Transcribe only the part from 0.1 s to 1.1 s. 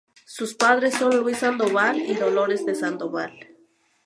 Sus padres